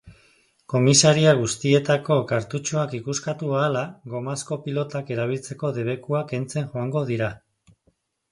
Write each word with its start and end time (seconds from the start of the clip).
Komisaria 0.73 1.31
guztietako 1.39 2.15
kartutxoak 2.31 2.95
ikuskatu 2.99 3.51
ahala, 3.59 3.83
gomazko 4.13 4.57
pilotak 4.65 5.13
erabiltzeko 5.17 5.71
debekua 5.77 6.23
kentzen 6.33 6.67
joango 6.73 7.05
dira. 7.11 7.29